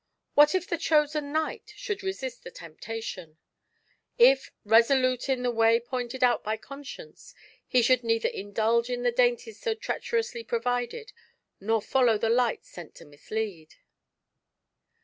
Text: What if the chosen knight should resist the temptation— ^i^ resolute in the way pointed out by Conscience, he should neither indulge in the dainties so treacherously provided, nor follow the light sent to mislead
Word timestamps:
What 0.33 0.55
if 0.55 0.67
the 0.67 0.79
chosen 0.79 1.31
knight 1.31 1.73
should 1.75 2.01
resist 2.01 2.43
the 2.43 2.49
temptation— 2.49 3.37
^i^ 4.19 4.49
resolute 4.65 5.29
in 5.29 5.43
the 5.43 5.51
way 5.51 5.79
pointed 5.79 6.23
out 6.23 6.43
by 6.43 6.57
Conscience, 6.57 7.35
he 7.67 7.83
should 7.83 8.03
neither 8.03 8.29
indulge 8.29 8.89
in 8.89 9.03
the 9.03 9.11
dainties 9.11 9.59
so 9.61 9.75
treacherously 9.75 10.43
provided, 10.43 11.13
nor 11.59 11.83
follow 11.83 12.17
the 12.17 12.29
light 12.31 12.65
sent 12.65 12.95
to 12.95 13.05
mislead 13.05 13.75